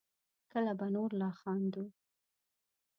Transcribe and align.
کله 0.51 0.71
به 0.79 0.87
نور 0.95 1.09
لا 1.19 1.29
خندوو 1.39 1.87